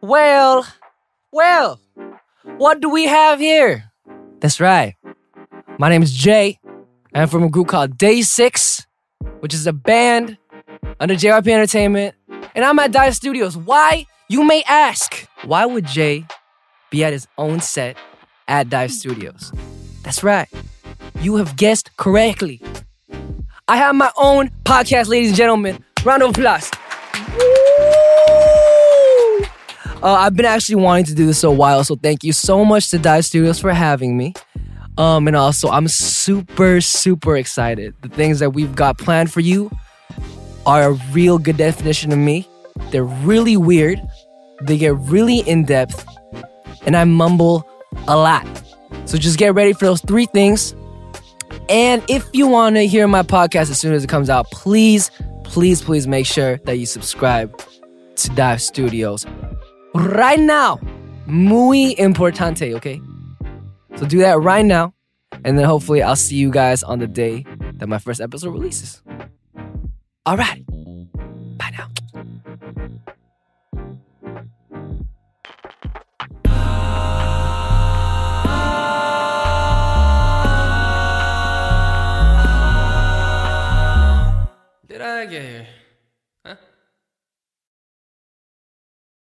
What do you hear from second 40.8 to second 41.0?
a